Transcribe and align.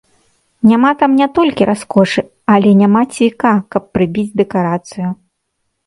Няма 0.69 0.91
там 1.01 1.13
не 1.19 1.27
толькі 1.35 1.67
раскошы, 1.71 2.25
але 2.55 2.69
няма 2.83 3.07
цвіка, 3.15 3.55
каб 3.77 3.83
прыбіць 3.99 4.35
дэкарацыю. 4.43 5.07